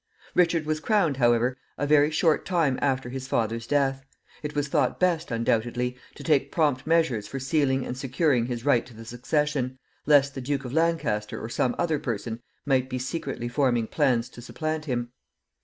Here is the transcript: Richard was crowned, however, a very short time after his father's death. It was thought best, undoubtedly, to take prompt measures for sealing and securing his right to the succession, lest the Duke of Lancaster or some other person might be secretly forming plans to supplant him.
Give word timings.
Richard 0.33 0.65
was 0.65 0.79
crowned, 0.79 1.17
however, 1.17 1.57
a 1.77 1.85
very 1.85 2.09
short 2.09 2.43
time 2.43 2.79
after 2.81 3.09
his 3.09 3.27
father's 3.27 3.67
death. 3.67 4.03
It 4.41 4.55
was 4.55 4.67
thought 4.67 4.99
best, 4.99 5.29
undoubtedly, 5.29 5.95
to 6.15 6.23
take 6.23 6.51
prompt 6.51 6.87
measures 6.87 7.27
for 7.27 7.39
sealing 7.39 7.85
and 7.85 7.95
securing 7.95 8.47
his 8.47 8.65
right 8.65 8.83
to 8.87 8.95
the 8.95 9.05
succession, 9.05 9.77
lest 10.07 10.33
the 10.33 10.41
Duke 10.41 10.65
of 10.65 10.73
Lancaster 10.73 11.39
or 11.39 11.49
some 11.49 11.75
other 11.77 11.99
person 11.99 12.41
might 12.65 12.89
be 12.89 12.97
secretly 12.97 13.47
forming 13.47 13.85
plans 13.85 14.27
to 14.29 14.41
supplant 14.41 14.85
him. 14.85 15.11